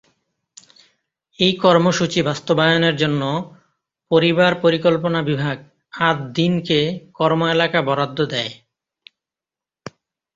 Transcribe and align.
এই 1.39 1.53
কর্মসূচি 1.57 2.19
বাস্তবায়নের 2.21 2.95
জন্য 2.95 3.21
পরিবার 4.11 4.51
পরিকল্পনা 4.55 5.19
বিভাগ 5.21 5.57
আদ্-দ্বীনকে 6.01 6.79
কর্মএলাকা 7.13 7.79
বরাদ্দ 7.81 8.19
দেয়। 8.33 8.53